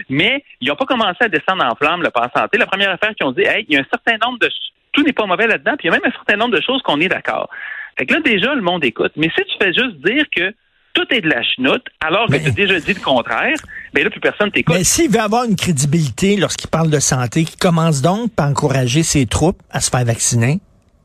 Mais 0.08 0.42
ils 0.60 0.68
n'ont 0.68 0.76
pas 0.76 0.86
commencé 0.86 1.18
à 1.20 1.28
descendre 1.28 1.64
en 1.64 1.74
flamme 1.74 2.02
le 2.02 2.10
pas 2.10 2.30
santé. 2.34 2.56
La 2.58 2.66
première 2.66 2.90
affaire 2.90 3.14
qu'ils 3.14 3.26
ont 3.26 3.32
dit, 3.32 3.42
hey, 3.42 3.64
il 3.68 3.74
y 3.74 3.76
a 3.76 3.80
un 3.80 3.86
certain 3.90 4.16
nombre 4.24 4.38
de 4.38 4.48
tout 4.92 5.02
n'est 5.02 5.12
pas 5.12 5.26
mauvais 5.26 5.46
là-dedans, 5.46 5.76
puis 5.78 5.86
il 5.86 5.92
y 5.92 5.94
a 5.94 5.98
même 5.98 6.10
un 6.10 6.16
certain 6.16 6.36
nombre 6.36 6.56
de 6.56 6.62
choses 6.62 6.82
qu'on 6.82 7.00
est 7.00 7.08
d'accord. 7.08 7.50
Fait 7.98 8.06
que 8.06 8.14
là 8.14 8.20
déjà 8.20 8.54
le 8.54 8.62
monde 8.62 8.84
écoute. 8.84 9.12
Mais 9.16 9.30
si 9.36 9.44
tu 9.44 9.56
fais 9.60 9.72
juste 9.72 9.96
dire 9.96 10.24
que 10.34 10.54
tout 10.98 11.14
est 11.14 11.20
de 11.20 11.28
la 11.28 11.42
chenoute, 11.42 11.86
alors 12.00 12.26
que 12.26 12.36
tu 12.36 12.48
as 12.48 12.50
déjà 12.50 12.80
dit 12.80 12.94
le 12.94 13.00
contraire, 13.00 13.54
bien 13.94 14.04
là, 14.04 14.10
plus 14.10 14.20
personne 14.20 14.50
t'écoute. 14.50 14.74
Mais 14.76 14.84
s'il 14.84 15.10
veut 15.10 15.20
avoir 15.20 15.44
une 15.44 15.54
crédibilité 15.54 16.36
lorsqu'il 16.36 16.68
parle 16.68 16.90
de 16.90 16.98
santé, 16.98 17.44
qu'il 17.44 17.58
commence 17.58 18.02
donc 18.02 18.34
par 18.34 18.48
encourager 18.48 19.04
ses 19.04 19.26
troupes 19.26 19.60
à 19.70 19.80
se 19.80 19.90
faire 19.90 20.04
vacciner, 20.04 20.58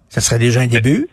ça 0.10 0.22
serait 0.22 0.40
déjà 0.40 0.62
un 0.62 0.68
début? 0.68 1.08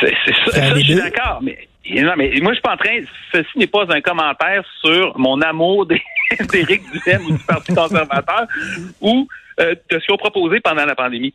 C'est 0.00 0.14
ça, 0.52 0.74
je 0.76 0.80
suis 0.80 0.94
d'accord, 0.94 1.40
mais... 1.42 1.68
Non, 1.90 2.14
mais 2.16 2.32
moi, 2.40 2.52
je 2.52 2.54
suis 2.54 2.62
pas 2.62 2.72
en 2.72 2.76
train. 2.78 2.98
Ceci 3.30 3.58
n'est 3.58 3.66
pas 3.66 3.84
un 3.90 4.00
commentaire 4.00 4.64
sur 4.82 5.18
mon 5.18 5.42
amour 5.42 5.86
d'Éric 5.86 6.80
Duhem 6.90 7.26
ou 7.26 7.32
du 7.32 7.44
Parti 7.44 7.74
conservateur 7.74 8.46
ou 9.02 9.28
euh, 9.60 9.74
de 9.90 9.98
ce 9.98 10.06
qu'ils 10.06 10.14
ont 10.14 10.16
proposé 10.16 10.60
pendant 10.60 10.86
la 10.86 10.94
pandémie. 10.94 11.34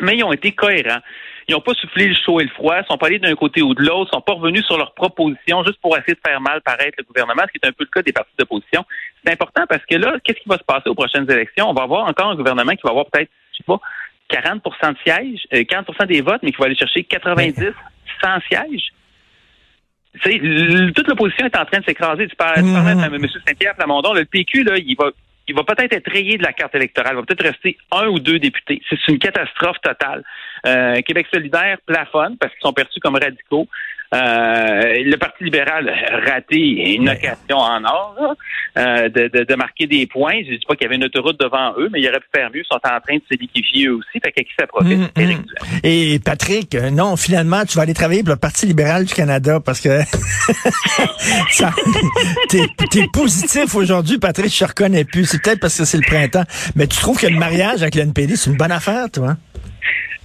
Mais 0.00 0.16
ils 0.16 0.24
ont 0.24 0.32
été 0.32 0.52
cohérents. 0.52 1.00
Ils 1.48 1.52
n'ont 1.52 1.60
pas 1.60 1.74
soufflé 1.74 2.08
le 2.08 2.14
chaud 2.14 2.40
et 2.40 2.44
le 2.44 2.50
froid, 2.50 2.76
ils 2.80 2.86
sont 2.86 2.98
pas 2.98 3.06
allés 3.06 3.20
d'un 3.20 3.34
côté 3.36 3.62
ou 3.62 3.72
de 3.72 3.82
l'autre, 3.82 4.10
sont 4.12 4.20
pas 4.20 4.32
revenus 4.32 4.64
sur 4.66 4.76
leurs 4.76 4.94
propositions 4.94 5.62
juste 5.64 5.80
pour 5.80 5.96
essayer 5.96 6.14
de 6.14 6.20
faire 6.26 6.40
mal 6.40 6.60
paraître 6.60 6.96
le 6.98 7.04
gouvernement, 7.04 7.42
ce 7.46 7.52
qui 7.52 7.60
est 7.62 7.68
un 7.68 7.72
peu 7.72 7.84
le 7.84 7.90
cas 7.90 8.02
des 8.02 8.12
partis 8.12 8.32
d'opposition. 8.36 8.84
C'est 9.24 9.32
important 9.32 9.62
parce 9.68 9.84
que 9.86 9.94
là, 9.94 10.16
qu'est-ce 10.24 10.40
qui 10.40 10.48
va 10.48 10.58
se 10.58 10.64
passer 10.64 10.88
aux 10.88 10.94
prochaines 10.94 11.30
élections? 11.30 11.70
On 11.70 11.72
va 11.72 11.84
avoir 11.84 12.08
encore 12.08 12.30
un 12.30 12.34
gouvernement 12.34 12.72
qui 12.72 12.82
va 12.82 12.90
avoir 12.90 13.06
peut-être, 13.06 13.30
je 13.52 13.58
sais 13.58 13.64
pas, 13.64 13.80
40% 14.30 14.92
de 14.92 14.98
sièges, 15.04 15.46
40% 15.52 16.02
euh, 16.02 16.06
des 16.06 16.20
votes, 16.20 16.42
mais 16.42 16.50
qui 16.50 16.58
va 16.58 16.66
aller 16.66 16.74
chercher 16.74 17.04
90, 17.04 17.72
100 18.22 18.40
sièges. 18.50 18.92
toute 20.94 21.06
l'opposition 21.06 21.46
est 21.46 21.56
en 21.56 21.64
train 21.64 21.78
de 21.78 21.84
s'écraser. 21.84 22.26
Tu 22.26 22.34
parlais, 22.34 22.62
tu 22.62 22.72
parlais 22.72 23.00
à 23.00 23.06
M. 23.06 23.26
Saint-Pierre 23.46 23.76
Plamondon, 23.76 24.14
le 24.14 24.24
PQ, 24.24 24.64
là, 24.64 24.78
il 24.78 24.96
va 24.98 25.10
il 25.48 25.54
va 25.54 25.62
peut-être 25.64 25.92
être 25.92 26.10
rayé 26.10 26.38
de 26.38 26.42
la 26.42 26.52
carte 26.52 26.74
électorale. 26.74 27.12
Il 27.14 27.16
va 27.16 27.22
peut-être 27.22 27.44
rester 27.44 27.78
un 27.92 28.08
ou 28.08 28.18
deux 28.18 28.38
députés. 28.38 28.82
C'est 28.88 29.08
une 29.08 29.18
catastrophe 29.18 29.80
totale. 29.82 30.24
Euh, 30.66 31.00
Québec 31.02 31.26
solidaire 31.32 31.78
plafonne 31.86 32.36
parce 32.38 32.52
qu'ils 32.52 32.62
sont 32.62 32.72
perçus 32.72 33.00
comme 33.00 33.16
radicaux. 33.16 33.68
Euh, 34.14 35.02
le 35.04 35.16
Parti 35.16 35.44
libéral 35.44 35.88
a 35.88 36.30
raté 36.30 36.94
une 36.94 37.08
occasion 37.08 37.58
en 37.58 37.84
or 37.84 38.36
euh, 38.78 39.08
de, 39.08 39.28
de, 39.28 39.44
de, 39.44 39.54
marquer 39.56 39.86
des 39.86 40.06
points. 40.06 40.42
Je 40.44 40.52
ne 40.52 40.56
dis 40.56 40.64
pas 40.66 40.74
qu'il 40.74 40.84
y 40.84 40.86
avait 40.86 40.96
une 40.96 41.04
autoroute 41.04 41.38
devant 41.40 41.74
eux, 41.76 41.88
mais 41.92 42.00
il 42.00 42.08
aurait 42.08 42.20
pu 42.20 42.28
faire 42.34 42.50
mieux. 42.50 42.60
Ils 42.60 42.66
sont 42.70 42.76
en 42.76 43.00
train 43.00 43.16
de 43.16 43.22
se 43.30 43.36
liquifier 43.38 43.88
eux 43.88 43.96
aussi. 43.96 44.20
Fait 44.22 44.32
qu'à 44.32 44.42
qui 44.42 44.52
ça 44.58 44.66
profite? 44.66 44.98
Mm, 44.98 45.10
mm. 45.16 45.44
Et 45.82 46.18
Patrick, 46.24 46.74
non, 46.92 47.16
finalement, 47.16 47.64
tu 47.64 47.76
vas 47.76 47.82
aller 47.82 47.94
travailler 47.94 48.22
pour 48.22 48.34
le 48.34 48.38
Parti 48.38 48.66
libéral 48.66 49.04
du 49.04 49.14
Canada 49.14 49.60
parce 49.64 49.80
que 49.80 49.88
t'es 52.48 53.00
es 53.00 53.08
positif 53.12 53.74
aujourd'hui, 53.74 54.18
Patrick, 54.18 54.52
je 54.52 54.60
te 54.60 54.64
reconnais 54.64 55.04
plus. 55.04 55.26
C'est 55.26 55.42
peut-être 55.42 55.60
parce 55.60 55.78
que 55.78 55.84
c'est 55.84 55.98
le 55.98 56.06
printemps. 56.06 56.44
Mais 56.76 56.86
tu 56.86 56.96
trouves 56.98 57.20
que 57.20 57.26
le 57.26 57.38
mariage 57.38 57.82
avec 57.82 57.96
l'NPD, 57.96 58.36
c'est 58.36 58.50
une 58.50 58.56
bonne 58.56 58.72
affaire, 58.72 59.10
toi? 59.12 59.36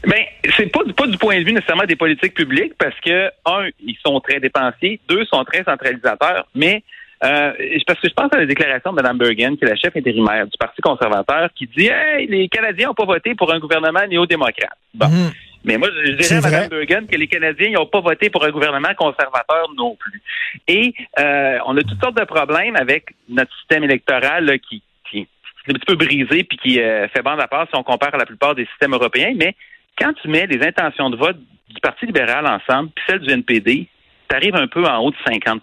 Ben, 0.03 0.23
c'est 0.57 0.71
pas, 0.71 0.81
pas 0.95 1.07
du 1.07 1.17
point 1.17 1.39
de 1.39 1.43
vue 1.43 1.53
nécessairement 1.53 1.85
des 1.85 1.95
politiques 1.95 2.33
publiques 2.33 2.73
parce 2.77 2.99
que, 2.99 3.29
un, 3.45 3.69
ils 3.79 3.97
sont 4.05 4.19
très 4.19 4.39
dépensiers, 4.39 4.99
deux, 5.07 5.25
sont 5.25 5.43
très 5.43 5.63
centralisateurs, 5.63 6.47
mais 6.55 6.83
euh, 7.23 7.53
parce 7.85 7.99
que 7.99 8.09
je 8.09 8.13
pense 8.13 8.33
à 8.33 8.37
la 8.37 8.47
déclaration 8.47 8.91
de 8.91 8.95
Mme 8.95 9.17
Bergen, 9.19 9.55
qui 9.55 9.65
est 9.65 9.69
la 9.69 9.75
chef 9.75 9.95
intérimaire 9.95 10.45
du 10.45 10.57
Parti 10.57 10.81
conservateur, 10.81 11.49
qui 11.55 11.67
dit 11.67 11.87
Hey, 11.87 12.25
les 12.27 12.49
Canadiens 12.49 12.87
n'ont 12.87 12.93
pas 12.95 13.05
voté 13.05 13.35
pour 13.35 13.53
un 13.53 13.59
gouvernement 13.59 14.05
néo-démocrate. 14.07 14.77
Bon. 14.93 15.07
Mhm. 15.07 15.31
Mais 15.63 15.77
moi, 15.77 15.89
je 16.03 16.13
dirais 16.13 16.37
à 16.37 16.41
Mme 16.41 16.69
Bergen 16.69 17.05
que 17.05 17.15
les 17.15 17.27
Canadiens 17.27 17.69
n'ont 17.71 17.85
pas 17.85 17.99
voté 17.99 18.31
pour 18.31 18.43
un 18.43 18.49
gouvernement 18.49 18.95
conservateur 18.97 19.69
non 19.77 19.95
plus. 19.95 20.19
Et 20.67 20.95
euh, 21.19 21.59
on 21.67 21.77
a 21.77 21.81
toutes 21.81 22.01
sortes 22.01 22.17
de 22.17 22.25
problèmes 22.25 22.75
avec 22.75 23.13
notre 23.29 23.55
système 23.59 23.83
électoral 23.83 24.59
qui, 24.67 24.81
qui, 25.11 25.19
est 25.19 25.27
un 25.69 25.73
petit 25.73 25.85
peu 25.85 25.95
brisé 25.95 26.43
puis 26.43 26.57
qui 26.57 26.81
euh, 26.81 27.07
fait 27.09 27.21
bande 27.21 27.39
à 27.39 27.47
part 27.47 27.67
si 27.67 27.77
on 27.77 27.83
compare 27.83 28.15
à 28.15 28.17
la 28.17 28.25
plupart 28.25 28.55
des 28.55 28.65
systèmes 28.65 28.93
européens. 28.93 29.33
Mais 29.35 29.55
quand 29.97 30.13
tu 30.21 30.27
mets 30.27 30.47
les 30.47 30.65
intentions 30.65 31.09
de 31.09 31.17
vote 31.17 31.37
du 31.37 31.79
Parti 31.81 32.05
libéral 32.05 32.45
ensemble 32.47 32.89
puis 32.95 33.03
celles 33.07 33.19
du 33.19 33.31
NPD, 33.31 33.87
tu 34.29 34.35
arrives 34.35 34.55
un 34.55 34.67
peu 34.67 34.85
en 34.85 34.99
haut 34.99 35.11
de 35.11 35.17
50% 35.17 35.59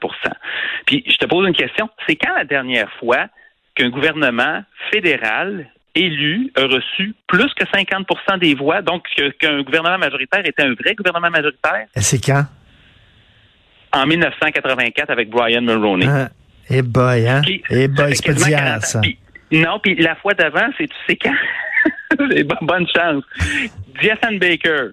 Puis 0.86 1.04
je 1.06 1.16
te 1.16 1.26
pose 1.26 1.46
une 1.46 1.54
question. 1.54 1.88
C'est 2.06 2.16
quand 2.16 2.34
la 2.34 2.44
dernière 2.44 2.90
fois 2.98 3.26
qu'un 3.74 3.90
gouvernement 3.90 4.62
fédéral 4.92 5.66
élu 5.94 6.52
a 6.56 6.62
reçu 6.62 7.14
plus 7.26 7.52
que 7.54 7.64
50% 7.64 8.38
des 8.38 8.54
voix, 8.54 8.82
donc 8.82 9.04
qu'un 9.38 9.62
gouvernement 9.62 9.98
majoritaire 9.98 10.44
était 10.44 10.62
un 10.62 10.74
vrai 10.74 10.94
gouvernement 10.94 11.30
majoritaire? 11.30 11.86
C'est 11.96 12.24
quand? 12.24 12.44
En 13.92 14.06
1984 14.06 15.10
avec 15.10 15.30
Brian 15.30 15.62
Mulroney. 15.62 16.06
Ah, 16.06 16.28
eh 16.70 16.82
boy, 16.82 17.26
hein? 17.26 17.42
eh 17.70 17.88
boy, 17.88 18.14
c'est 18.14 18.34
pas 18.34 18.80
ça. 18.80 19.00
non, 19.50 19.78
puis 19.82 19.94
la 19.96 20.14
fois 20.16 20.34
d'avant, 20.34 20.68
c'est 20.76 20.88
tu 20.88 20.96
sais 21.06 21.16
quand? 21.16 21.34
bonne 22.62 22.86
chance. 22.94 23.24
Jason 24.00 24.38
Baker. 24.38 24.90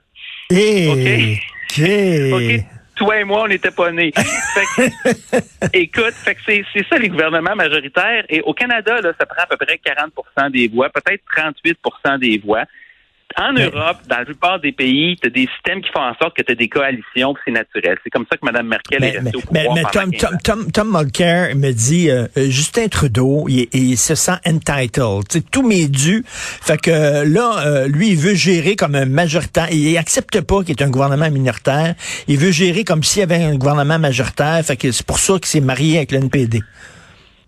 Eh, 0.51 1.39
OK? 2.31 2.65
toi 2.95 3.19
et 3.19 3.23
moi, 3.23 3.43
on 3.43 3.47
n'était 3.47 3.71
pas 3.71 3.91
nés. 3.91 4.13
écoute, 5.73 6.13
fait 6.13 6.35
que 6.35 6.41
c'est 6.45 6.87
ça 6.89 6.97
les 6.97 7.09
gouvernements 7.09 7.55
majoritaires. 7.55 8.25
Et 8.29 8.41
au 8.41 8.53
Canada, 8.53 9.01
là, 9.01 9.11
ça 9.19 9.25
prend 9.25 9.43
à 9.43 9.47
peu 9.47 9.57
près 9.57 9.77
40 9.77 10.51
des 10.51 10.67
voix, 10.67 10.89
peut-être 10.89 11.23
38 11.35 11.77
des 12.19 12.37
voix. 12.37 12.63
En 13.37 13.51
Europe, 13.51 13.97
dans 14.07 14.19
la 14.19 14.25
plupart 14.25 14.59
des 14.61 14.71
pays, 14.71 15.17
tu 15.21 15.27
as 15.27 15.29
des 15.29 15.47
systèmes 15.47 15.81
qui 15.81 15.89
font 15.91 16.01
en 16.01 16.15
sorte 16.21 16.37
que 16.37 16.41
tu 16.41 16.53
as 16.53 16.55
des 16.55 16.69
coalitions, 16.69 17.33
c'est 17.43 17.51
naturel. 17.51 17.97
C'est 18.01 18.09
comme 18.09 18.25
ça 18.31 18.37
que 18.37 18.45
Mme 18.45 18.67
Merkel 18.67 19.03
est 19.03 19.19
restée 19.19 19.35
au 19.35 19.41
pouvoir. 19.41 19.75
Mais, 19.75 19.83
Tom, 19.91 20.11
Tom, 20.13 20.37
Tom, 20.41 20.71
Tom, 20.71 20.97
Mulcair 20.97 21.53
me 21.55 21.71
dit 21.71 22.09
euh, 22.09 22.27
euh, 22.37 22.49
Justin 22.49 22.87
Trudeau, 22.87 23.47
il, 23.49 23.97
se 23.97 24.15
sent 24.15 24.37
entitled. 24.47 25.25
C'est 25.29 25.51
tous 25.51 25.67
mes 25.67 25.87
dus. 25.87 26.23
Fait 26.25 26.79
que 26.79 27.23
là, 27.25 27.65
euh, 27.65 27.87
lui, 27.89 28.11
il 28.11 28.17
veut 28.17 28.35
gérer 28.35 28.77
comme 28.77 28.95
un 28.95 29.05
majoritaire. 29.05 29.67
Il 29.69 29.97
accepte 29.97 30.39
pas 30.39 30.63
qu'il 30.63 30.79
y 30.79 30.81
ait 30.81 30.85
un 30.85 30.89
gouvernement 30.89 31.29
minoritaire. 31.29 31.95
Il 32.29 32.37
veut 32.37 32.51
gérer 32.51 32.85
comme 32.85 33.03
s'il 33.03 33.19
y 33.19 33.23
avait 33.23 33.43
un 33.43 33.55
gouvernement 33.55 33.99
majoritaire. 33.99 34.63
Fait 34.63 34.77
que 34.77 34.93
c'est 34.93 35.05
pour 35.05 35.19
ça 35.19 35.33
qu'il 35.33 35.47
s'est 35.47 35.59
marié 35.59 35.97
avec 35.97 36.13
l'NPD. 36.13 36.61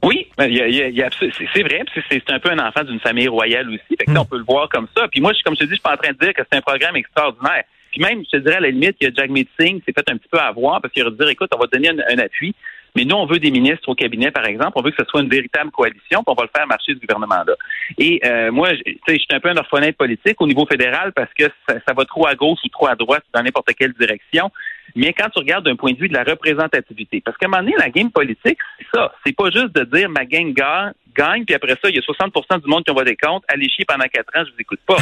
Oui, 0.03 0.27
c'est 0.37 1.63
vrai, 1.63 1.83
c'est 2.09 2.29
un 2.29 2.39
peu 2.39 2.51
un 2.51 2.59
enfant 2.59 2.83
d'une 2.83 2.99
famille 2.99 3.27
royale 3.27 3.67
aussi. 3.69 3.97
Fait 3.97 4.05
que 4.05 4.11
hmm. 4.11 4.17
on 4.17 4.25
peut 4.25 4.37
le 4.37 4.43
voir 4.43 4.69
comme 4.69 4.87
ça. 4.95 5.07
Puis 5.07 5.21
moi, 5.21 5.33
comme 5.43 5.55
je 5.55 5.61
te 5.61 5.65
dis, 5.65 5.71
je 5.71 5.75
suis 5.75 5.81
pas 5.81 5.93
en 5.93 5.97
train 5.97 6.11
de 6.11 6.17
dire 6.17 6.33
que 6.33 6.43
c'est 6.49 6.57
un 6.57 6.61
programme 6.61 6.95
extraordinaire. 6.95 7.63
Puis 7.91 8.01
même, 8.01 8.23
je 8.25 8.37
te 8.37 8.43
dirais 8.43 8.57
à 8.57 8.59
la 8.59 8.69
limite, 8.69 8.97
il 9.01 9.05
y 9.05 9.07
a 9.07 9.13
Jack 9.15 9.31
Singh 9.59 9.81
s'est 9.85 9.93
fait 9.93 10.11
un 10.11 10.17
petit 10.17 10.29
peu 10.31 10.37
avoir 10.37 10.81
parce 10.81 10.93
qu'il 10.93 11.03
a 11.03 11.09
dit 11.09 11.31
écoute, 11.31 11.49
on 11.55 11.57
va 11.57 11.67
donner 11.67 11.89
un, 11.89 12.19
appui. 12.19 12.53
Mais 12.95 13.05
nous, 13.05 13.15
on 13.15 13.25
veut 13.25 13.39
des 13.39 13.51
ministres 13.51 13.89
au 13.89 13.95
cabinet, 13.95 14.31
par 14.31 14.45
exemple. 14.45 14.73
On 14.75 14.81
veut 14.81 14.91
que 14.91 14.97
ce 15.03 15.09
soit 15.09 15.21
une 15.21 15.29
véritable 15.29 15.71
coalition, 15.71 16.23
puis 16.23 16.25
on 16.27 16.33
va 16.33 16.43
le 16.43 16.49
faire 16.55 16.67
marcher 16.67 16.93
ce 16.93 16.99
gouvernement-là. 16.99 17.53
Et 17.97 18.19
euh, 18.25 18.51
moi, 18.51 18.69
je 18.73 19.13
suis 19.13 19.27
un 19.31 19.39
peu 19.39 19.49
un 19.49 19.57
orphelin 19.57 19.91
politique 19.91 20.41
au 20.41 20.47
niveau 20.47 20.65
fédéral 20.65 21.11
parce 21.13 21.31
que 21.33 21.45
ça, 21.67 21.75
ça, 21.87 21.93
va 21.93 22.05
trop 22.05 22.27
à 22.27 22.35
gauche 22.35 22.59
ou 22.63 22.69
trop 22.69 22.87
à 22.87 22.95
droite 22.95 23.23
dans 23.33 23.43
n'importe 23.43 23.73
quelle 23.77 23.93
direction 23.93 24.51
mais 24.95 25.13
quand 25.13 25.29
tu 25.29 25.39
regardes 25.39 25.65
d'un 25.65 25.75
point 25.75 25.93
de 25.93 25.97
vue 25.97 26.07
de 26.07 26.13
la 26.13 26.23
représentativité, 26.23 27.21
parce 27.23 27.37
qu'à 27.37 27.45
un 27.45 27.49
moment 27.49 27.63
donné, 27.63 27.75
la 27.77 27.89
game 27.89 28.11
politique, 28.11 28.57
c'est 28.79 28.87
ça. 28.93 29.13
C'est 29.25 29.35
pas 29.35 29.49
juste 29.51 29.75
de 29.75 29.83
dire 29.83 30.09
ma 30.09 30.25
gang 30.25 30.53
gagne, 30.53 31.45
puis 31.45 31.55
après 31.55 31.75
ça, 31.81 31.89
il 31.89 31.95
y 31.95 31.99
a 31.99 32.01
60% 32.01 32.61
du 32.61 32.69
monde 32.69 32.83
qui 32.83 32.91
ont 32.91 32.95
voté 32.95 33.15
contre, 33.15 33.45
allez 33.47 33.69
chier 33.69 33.85
pendant 33.85 34.05
quatre 34.05 34.35
ans, 34.35 34.43
je 34.45 34.51
vous 34.51 34.59
écoute 34.59 34.79
pas. 34.85 34.97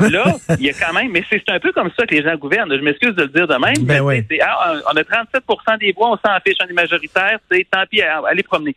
Là, 0.08 0.24
il 0.58 0.64
y 0.64 0.70
a 0.70 0.72
quand 0.72 0.94
même, 0.94 1.10
mais 1.12 1.22
c'est 1.28 1.48
un 1.48 1.60
peu 1.60 1.72
comme 1.72 1.90
ça 1.98 2.06
que 2.06 2.14
les 2.14 2.22
gens 2.22 2.34
gouvernent. 2.36 2.74
Je 2.74 2.82
m'excuse 2.82 3.14
de 3.14 3.22
le 3.22 3.28
dire 3.28 3.46
de 3.46 3.54
même. 3.54 3.86
Ben 3.86 4.00
oui. 4.00 4.24
ah, 4.42 4.74
on 4.90 4.96
a 4.96 5.02
37% 5.02 5.78
des 5.78 5.92
voix, 5.92 6.10
on 6.10 6.16
s'en 6.16 6.38
fiche, 6.44 6.56
on 6.64 6.68
est 6.68 6.72
majoritaire, 6.72 7.38
c'est 7.50 7.66
tant 7.70 7.84
pis, 7.90 8.00
allez 8.02 8.42
promener. 8.42 8.74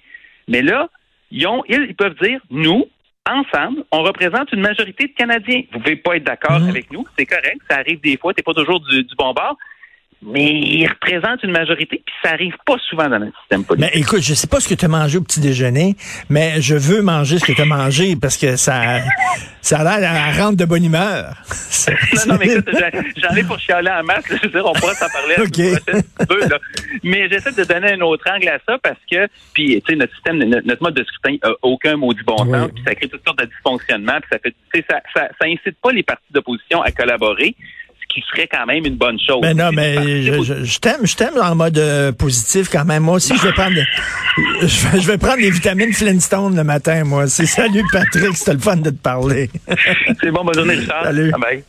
Mais 0.48 0.62
là, 0.62 0.90
ils, 1.32 1.48
ont, 1.48 1.64
ils, 1.68 1.96
peuvent 1.96 2.16
dire, 2.22 2.40
nous, 2.50 2.86
ensemble, 3.26 3.84
on 3.92 4.04
représente 4.04 4.52
une 4.52 4.62
majorité 4.62 5.08
de 5.08 5.14
Canadiens. 5.14 5.62
Vous 5.72 5.80
pouvez 5.80 5.96
pas 5.96 6.18
être 6.18 6.26
d'accord 6.26 6.60
mm-hmm. 6.60 6.70
avec 6.70 6.92
nous, 6.92 7.06
c'est 7.18 7.26
correct, 7.26 7.60
ça 7.70 7.78
arrive 7.78 8.02
des 8.02 8.18
fois, 8.18 8.34
t'es 8.34 8.44
pas 8.44 8.54
toujours 8.54 8.82
du, 8.82 9.04
du 9.04 9.16
bon 9.16 9.34
bord, 9.34 9.58
mais 10.26 10.52
il 10.52 10.88
représente 10.88 11.44
une 11.44 11.52
majorité, 11.52 12.02
puis 12.06 12.16
ça 12.24 12.32
arrive 12.32 12.56
pas 12.66 12.76
souvent 12.90 13.10
dans 13.10 13.20
notre 13.20 13.38
système 13.42 13.64
politique. 13.64 13.92
Mais 13.94 14.00
écoute, 14.00 14.22
je 14.22 14.34
sais 14.34 14.48
pas 14.48 14.60
ce 14.60 14.68
que 14.68 14.74
tu 14.74 14.86
as 14.86 14.88
mangé 14.88 15.18
au 15.18 15.22
petit 15.22 15.40
déjeuner, 15.40 15.96
mais 16.30 16.62
je 16.62 16.76
veux 16.76 17.02
manger 17.02 17.40
ce 17.40 17.46
que 17.46 17.54
tu 17.54 17.62
as 17.62 17.66
mangé 17.66 18.16
parce 18.16 18.38
que 18.38 18.56
ça, 18.56 19.00
ça 19.62 19.80
a 19.80 20.00
l'air 20.00 20.12
à 20.12 20.32
rendre 20.44 20.58
de 20.58 20.66
bonne 20.66 20.86
humeur. 20.86 21.36
non, 21.88 22.34
non, 22.34 22.38
mais 22.40 22.48
écoute, 22.48 22.70
j'en 23.18 23.36
ai 23.36 23.44
pour 23.44 23.60
chialer 23.60 23.92
en 23.92 24.04
masse. 24.04 24.26
je 24.28 24.34
veux 24.34 24.50
dire, 24.50 24.66
on 24.66 24.74
pourra 24.74 24.94
s'en 24.94 25.10
parler 25.10 25.36
okay. 25.40 25.72
là. 26.50 26.60
Mais 27.04 27.30
j'essaie 27.30 27.52
de 27.52 27.64
donner 27.64 27.94
un 27.94 28.02
autre 28.02 28.26
angle 28.32 28.48
à 28.50 28.60
ça 28.68 28.78
parce 28.82 29.00
que, 29.12 29.28
puis, 29.54 29.82
tu 29.82 29.94
sais, 29.94 29.96
notre 29.98 30.14
système, 30.14 30.38
notre, 30.38 30.82
mode 30.82 30.96
de 30.96 31.04
scrutin 31.04 31.36
a 31.44 31.52
aucun 31.62 31.98
maudit 31.98 32.24
bon 32.26 32.38
sens, 32.38 32.72
puis 32.74 32.84
ça 32.86 32.96
crée 32.96 33.08
toutes 33.08 33.26
sortes 33.26 33.40
de 33.40 33.46
dysfonctionnements, 33.46 34.20
puis 34.22 34.30
ça 34.32 34.40
fait, 34.40 34.52
tu 34.52 34.80
sais, 34.80 34.86
ça, 34.90 35.02
ça, 35.14 35.30
ça 35.40 35.48
incite 35.48 35.78
pas 35.82 35.92
les 35.92 36.04
partis 36.04 36.32
d'opposition 36.32 36.82
à 36.82 36.92
collaborer 36.92 37.56
qui 38.14 38.24
serait 38.30 38.48
quand 38.48 38.66
même 38.66 38.86
une 38.86 38.96
bonne 38.96 39.18
chose. 39.20 39.40
Mais 39.42 39.54
ben 39.54 39.66
non, 39.66 39.72
mais 39.74 40.24
je, 40.24 40.80
t'aime, 40.80 41.06
je 41.06 41.16
t'aime 41.16 41.38
en 41.42 41.56
mode 41.56 41.78
euh, 41.78 42.12
positif 42.12 42.70
quand 42.72 42.86
même. 42.86 43.04
Moi 43.04 43.16
aussi, 43.16 43.36
je 43.36 43.42
vais 43.42 43.54
prendre, 43.54 43.76
je, 44.62 45.08
vais, 45.08 45.18
prendre 45.18 45.40
les 45.40 45.50
vitamines 45.50 45.94
Flintstone 45.94 46.56
le 46.56 46.64
matin, 46.64 47.04
moi. 47.04 47.28
C'est 47.28 47.46
salut 47.46 47.84
Patrick, 47.92 48.36
c'était 48.36 48.54
le 48.54 48.60
fun 48.60 48.78
de 48.78 48.92
te 48.92 49.02
parler. 49.02 49.50
C'est 50.22 50.32
bon, 50.32 50.44
bonne 50.44 50.56
journée, 50.56 50.76
Richard. 50.76 51.04
Salut. 51.04 51.32
Bye. 51.32 51.64